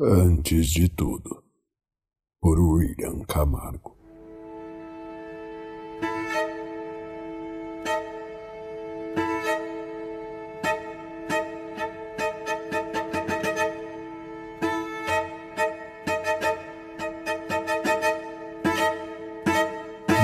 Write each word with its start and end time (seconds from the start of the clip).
Antes 0.00 0.70
de 0.70 0.88
tudo, 0.88 1.44
por 2.40 2.58
William 2.58 3.20
Camargo. 3.28 3.96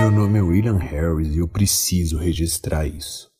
Meu 0.00 0.10
nome 0.10 0.40
é 0.40 0.42
William 0.42 0.78
Harris 0.78 1.28
e 1.28 1.38
eu 1.38 1.46
preciso 1.46 2.18
registrar 2.18 2.88
isso. 2.88 3.30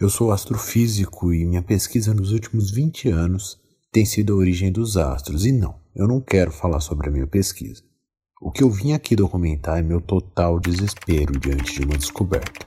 Eu 0.00 0.08
sou 0.08 0.30
astrofísico 0.30 1.34
e 1.34 1.44
minha 1.44 1.62
pesquisa 1.62 2.14
nos 2.14 2.30
últimos 2.30 2.70
20 2.70 3.08
anos 3.08 3.60
tem 3.92 4.06
sido 4.06 4.32
a 4.32 4.36
origem 4.36 4.72
dos 4.72 4.96
astros. 4.96 5.44
E 5.44 5.52
não, 5.52 5.78
eu 5.94 6.08
não 6.08 6.18
quero 6.18 6.50
falar 6.50 6.80
sobre 6.80 7.10
a 7.10 7.12
minha 7.12 7.26
pesquisa. 7.26 7.82
O 8.40 8.50
que 8.50 8.64
eu 8.64 8.70
vim 8.70 8.94
aqui 8.94 9.14
documentar 9.14 9.78
é 9.78 9.82
meu 9.82 10.00
total 10.00 10.58
desespero 10.58 11.38
diante 11.38 11.74
de 11.74 11.84
uma 11.84 11.98
descoberta. 11.98 12.66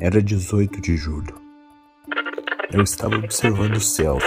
Era 0.00 0.22
18 0.22 0.80
de 0.80 0.96
julho. 0.96 1.34
Eu 2.72 2.82
estava 2.82 3.16
observando 3.16 3.76
o 3.76 3.80
céu 3.80 4.18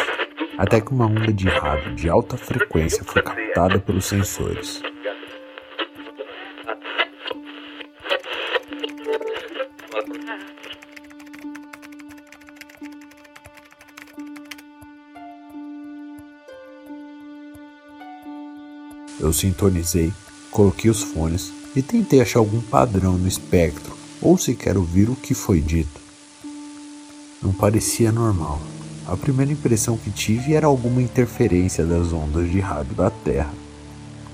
até 0.58 0.80
que 0.80 0.92
uma 0.92 1.08
onda 1.08 1.34
de 1.34 1.48
rádio 1.48 1.96
de 1.96 2.10
alta 2.10 2.38
frequência 2.38 3.04
foi 3.04 3.24
captada 3.24 3.80
pelos 3.80 4.06
sensores. 4.06 4.84
Eu 19.20 19.32
sintonizei, 19.32 20.12
coloquei 20.50 20.90
os 20.90 21.04
fones 21.04 21.54
e 21.76 21.82
tentei 21.82 22.22
achar 22.22 22.40
algum 22.40 22.60
padrão 22.60 23.18
no 23.18 23.28
espectro 23.28 23.96
ou 24.22 24.38
sequer 24.38 24.78
ouvir 24.78 25.10
o 25.10 25.16
que 25.16 25.34
foi 25.34 25.62
dito. 25.62 26.02
Não 27.42 27.54
parecia 27.54 28.12
normal. 28.12 28.60
A 29.06 29.16
primeira 29.16 29.52
impressão 29.52 29.98
que 29.98 30.10
tive 30.10 30.54
era 30.54 30.66
alguma 30.66 31.02
interferência 31.02 31.86
das 31.86 32.12
ondas 32.12 32.50
de 32.50 32.60
rádio 32.60 32.96
da 32.96 33.12
Terra. 33.12 33.54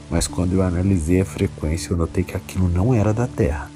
Mas 0.09 0.27
quando 0.27 0.53
eu 0.53 0.61
analisei 0.61 1.21
a 1.21 1.25
frequência, 1.25 1.91
eu 1.91 1.97
notei 1.97 2.23
que 2.23 2.37
aquilo 2.37 2.69
não 2.69 2.93
era 2.93 3.13
da 3.13 3.27
Terra. 3.27 3.69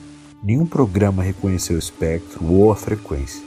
Nenhum 0.43 0.65
programa 0.65 1.23
reconheceu 1.23 1.77
o 1.77 1.79
espectro 1.79 2.45
ou 2.51 2.69
a 2.69 2.75
frequência. 2.75 3.41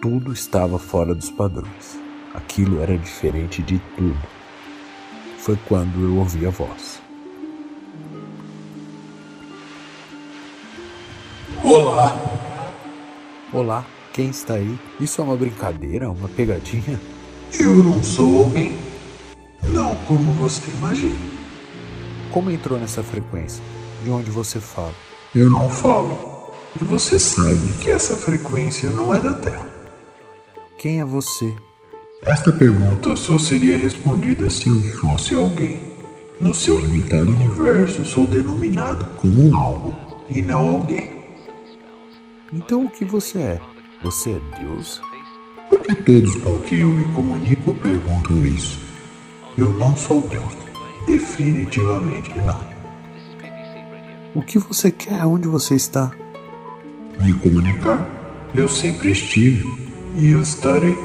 Tudo 0.00 0.32
estava 0.32 0.78
fora 0.78 1.12
dos 1.12 1.28
padrões. 1.28 1.98
Aquilo 2.32 2.80
era 2.80 2.96
diferente 2.96 3.60
de 3.60 3.80
tudo. 3.96 4.16
Foi 5.38 5.58
quando 5.66 6.00
eu 6.00 6.18
ouvi 6.18 6.46
a 6.46 6.50
voz. 6.50 7.02
Olá! 11.64 12.16
Olá, 13.52 13.84
quem 14.12 14.28
está 14.28 14.54
aí? 14.54 14.78
Isso 15.00 15.20
é 15.20 15.24
uma 15.24 15.36
brincadeira? 15.36 16.08
Uma 16.08 16.28
pegadinha? 16.28 17.00
Eu 17.58 17.74
não 17.82 18.00
sou 18.04 18.44
alguém. 18.44 18.78
Não 19.64 19.96
como 20.06 20.32
você 20.34 20.70
imagina. 20.78 21.18
Como 22.30 22.52
entrou 22.52 22.78
nessa 22.78 23.02
frequência? 23.02 23.64
De 24.04 24.10
onde 24.10 24.30
você 24.30 24.60
fala? 24.60 25.09
Eu 25.34 25.48
não 25.48 25.70
falo. 25.70 26.52
E 26.80 26.84
você 26.84 27.18
sabe 27.18 27.72
que 27.80 27.90
essa 27.90 28.16
frequência 28.16 28.90
não 28.90 29.14
é 29.14 29.20
da 29.20 29.32
Terra. 29.34 29.66
Quem 30.76 31.00
é 31.00 31.04
você? 31.04 31.54
Esta 32.22 32.52
pergunta 32.52 33.14
só 33.14 33.38
seria 33.38 33.78
respondida 33.78 34.50
se 34.50 34.68
eu 34.68 34.82
fosse 34.98 35.34
alguém. 35.34 35.80
No 36.40 36.52
seu 36.52 36.80
limitado 36.80 37.30
universo, 37.30 38.04
sou 38.04 38.26
denominado 38.26 39.04
como 39.16 39.54
algo 39.56 39.94
e 40.28 40.42
não 40.42 40.68
alguém. 40.68 41.10
Então 42.52 42.86
o 42.86 42.90
que 42.90 43.04
você 43.04 43.38
é? 43.38 43.60
Você 44.02 44.30
é 44.30 44.58
Deus? 44.60 45.00
Porque 45.68 45.94
todos 45.94 46.34
com 46.36 46.58
quem 46.60 46.80
eu 46.80 46.88
me 46.88 47.04
comunico 47.14 47.72
perguntam 47.74 48.44
isso. 48.44 48.80
Eu 49.56 49.72
não 49.74 49.94
sou 49.96 50.22
Deus. 50.22 50.56
Definitivamente 51.06 52.32
não. 52.38 52.79
O 54.34 54.42
que 54.42 54.58
você 54.58 54.92
quer? 54.92 55.24
Onde 55.26 55.48
você 55.48 55.74
está? 55.74 56.12
Me 57.20 57.32
comunicar. 57.34 58.08
Eu 58.54 58.68
sempre 58.68 59.10
estive 59.10 59.66
e 60.14 60.30
eu 60.30 60.40
estarei. 60.40 60.96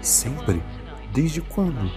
Sempre? 0.00 0.62
Desde 1.12 1.42
quando? 1.42 1.90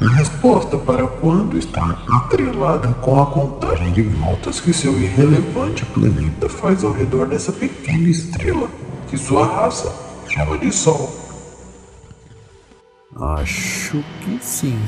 A 0.00 0.08
resposta 0.14 0.78
para 0.78 1.06
quando 1.06 1.58
está 1.58 2.04
atrelada 2.08 2.94
com 2.94 3.20
a 3.20 3.26
contagem 3.26 3.92
de 3.92 4.02
voltas 4.02 4.60
que 4.60 4.72
seu 4.72 4.98
irrelevante 4.98 5.84
planeta 5.86 6.48
faz 6.48 6.84
ao 6.84 6.92
redor 6.92 7.26
dessa 7.26 7.52
pequena 7.52 8.08
estrela 8.08 8.70
que 9.08 9.18
sua 9.18 9.44
raça 9.46 9.92
chama 10.28 10.56
de 10.56 10.72
Sol. 10.72 11.12
Acho 13.14 14.02
que 14.22 14.38
sim. 14.40 14.78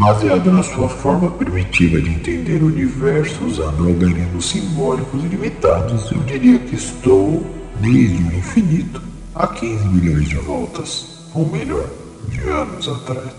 Baseado 0.00 0.50
na 0.50 0.62
sua 0.62 0.88
forma 0.88 1.30
primitiva 1.30 2.00
de 2.00 2.08
entender 2.08 2.62
o 2.62 2.68
universo 2.68 3.44
usando 3.44 3.86
algarismos 3.86 4.48
simbólicos 4.48 5.22
ilimitados, 5.22 6.10
eu 6.10 6.20
diria 6.20 6.58
que 6.58 6.74
estou, 6.74 7.44
desde 7.78 8.22
o 8.22 8.34
infinito, 8.34 9.02
a 9.34 9.46
15 9.46 9.88
milhões 9.88 10.26
de 10.26 10.36
voltas, 10.36 11.28
ou 11.34 11.46
melhor, 11.46 11.86
de 12.30 12.40
anos 12.48 12.88
atrás. 12.88 13.30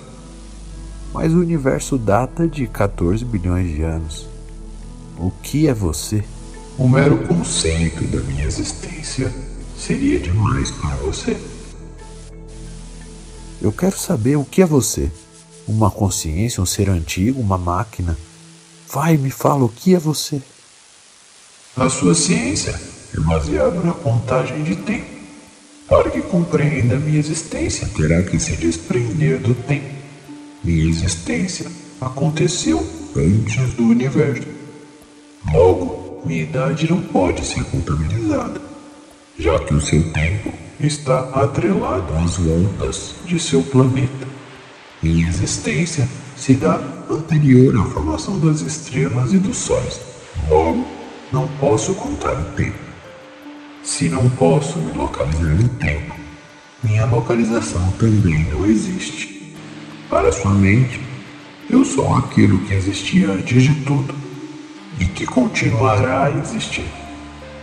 Mas 1.12 1.34
o 1.34 1.40
universo 1.40 1.98
data 1.98 2.48
de 2.48 2.68
14 2.68 3.26
bilhões 3.26 3.74
de 3.74 3.82
anos. 3.82 4.30
O 5.18 5.32
que 5.32 5.68
é 5.68 5.74
você? 5.74 6.24
O 6.78 6.88
mero 6.88 7.18
conceito 7.28 8.04
da 8.04 8.22
minha 8.22 8.46
existência 8.46 9.34
seria 9.76 10.20
demais 10.20 10.70
para 10.70 10.96
você. 10.98 11.36
Eu 13.60 13.72
quero 13.72 13.98
saber 13.98 14.36
o 14.36 14.46
que 14.46 14.62
é 14.62 14.66
você. 14.66 15.10
Uma 15.72 15.90
consciência, 15.90 16.62
um 16.62 16.66
ser 16.66 16.90
antigo, 16.90 17.40
uma 17.40 17.58
máquina. 17.58 18.18
Vai, 18.92 19.16
me 19.16 19.32
fala 19.32 19.64
o 19.64 19.70
que 19.70 19.96
é 19.96 19.98
você. 19.98 20.42
A 21.78 21.88
sua 21.88 22.14
ciência 22.14 22.78
é 23.16 23.20
baseada 23.22 23.80
na 23.80 23.94
contagem 23.94 24.64
de 24.64 24.76
tempo. 24.76 25.06
Para 25.88 26.10
que 26.10 26.22
compreenda 26.24 26.98
minha 26.98 27.18
existência, 27.18 27.88
terá 27.96 28.22
que 28.22 28.38
se 28.38 28.58
desprender 28.58 29.40
do 29.40 29.56
tempo. 29.56 29.96
Minha 30.62 30.90
existência 30.90 31.72
aconteceu 32.02 32.86
antes 33.16 33.74
do 33.74 33.84
universo. 33.84 34.50
Logo, 35.54 36.22
minha 36.26 36.44
idade 36.44 36.90
não 36.90 37.02
pode 37.02 37.46
ser 37.46 37.64
contabilizada, 37.64 38.62
já 39.40 39.58
que 39.60 39.74
o 39.74 39.80
seu 39.80 40.12
tempo 40.12 40.52
está 40.82 41.30
atrelado 41.30 42.14
às 42.16 42.36
voltas 42.36 43.16
de 43.26 43.40
seu 43.40 43.64
planeta. 43.64 44.31
Minha 45.02 45.28
existência 45.30 46.08
se 46.38 46.54
dá 46.54 46.80
anterior 47.10 47.76
à 47.76 47.86
formação 47.86 48.40
das 48.40 48.62
estrelas 48.62 49.34
e 49.34 49.38
dos 49.40 49.58
sóis. 49.58 50.00
Logo, 50.48 50.86
não 51.32 51.48
posso 51.60 51.96
contar 51.96 52.34
o 52.34 52.44
tempo. 52.56 52.78
Se 53.84 54.10
não 54.10 54.30
posso 54.32 54.78
me 54.78 54.92
localizar 54.94 55.56
no 55.56 55.70
tempo, 55.70 56.14
minha 56.84 57.06
localização 57.06 57.92
também 57.94 58.44
não 58.52 58.64
existe. 58.66 59.56
Para 60.08 60.32
sua 60.32 60.54
mente, 60.54 61.00
eu 61.68 61.84
sou 61.84 62.16
aquilo 62.16 62.60
que 62.60 62.74
existia 62.76 63.32
antes 63.32 63.64
de 63.64 63.74
tudo 63.86 64.14
e 65.00 65.06
que 65.06 65.26
continuará 65.26 66.26
a 66.26 66.32
existir. 66.32 66.86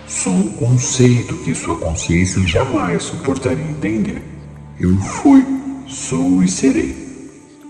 Sou 0.09 0.33
um 0.33 0.49
conceito 0.55 1.37
que 1.45 1.55
sua 1.55 1.77
consciência 1.79 2.45
jamais 2.47 3.05
suportaria 3.05 3.63
entender. 3.63 4.23
Eu 4.81 4.97
fui, 4.99 5.45
sou 5.87 6.43
e 6.43 6.49
serei. 6.49 7.08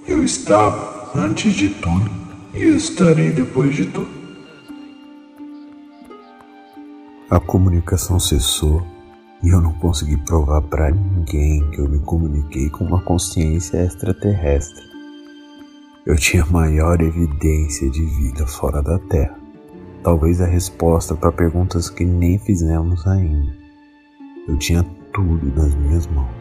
Eu 0.09 0.25
estava 0.25 1.11
antes 1.15 1.53
de 1.53 1.69
tudo 1.69 2.11
e 2.55 2.65
estarei 2.75 3.31
depois 3.31 3.77
de 3.77 3.85
tudo. 3.85 4.09
A 7.31 7.39
comunicação 7.39 8.19
cessou 8.19 8.83
e 9.43 9.51
eu 9.51 9.61
não 9.61 9.75
consegui 9.75 10.17
provar 10.17 10.63
para 10.63 10.91
ninguém 10.91 11.71
que 11.71 11.81
eu 11.83 11.89
me 11.91 11.99
comuniquei 11.99 12.71
com 12.71 12.85
uma 12.85 13.03
consciência 13.03 13.85
extraterrestre. 13.85 14.83
Eu 16.07 16.17
tinha 16.17 16.47
maior 16.47 17.03
evidência 17.03 17.91
de 17.91 18.03
vida 18.03 18.47
fora 18.47 18.83
da 18.83 18.99
Terra. 18.99 19.39
Talvez 20.03 20.41
a 20.41 20.47
resposta 20.47 21.15
para 21.15 21.31
perguntas 21.31 21.91
que 21.91 22.07
nem 22.07 22.39
fizemos 22.39 23.07
ainda. 23.07 23.55
Eu 24.49 24.57
tinha 24.57 24.83
tudo 25.13 25.53
nas 25.55 25.75
minhas 25.75 26.07
mãos. 26.07 26.35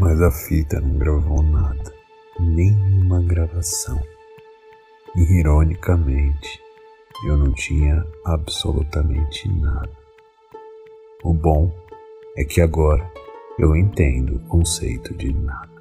Mas 0.00 0.20
a 0.20 0.32
fita 0.32 0.80
não 0.80 0.98
gravou 0.98 1.44
nada, 1.44 1.99
nenhuma 2.40 3.22
gravação. 3.22 4.00
Ironicamente, 5.14 6.60
eu 7.26 7.36
não 7.36 7.52
tinha 7.52 8.04
absolutamente 8.24 9.48
nada. 9.48 9.90
O 11.22 11.34
bom 11.34 11.70
é 12.36 12.44
que 12.44 12.60
agora 12.60 13.10
eu 13.58 13.76
entendo 13.76 14.36
o 14.36 14.48
conceito 14.48 15.14
de 15.14 15.32
nada. 15.32 15.79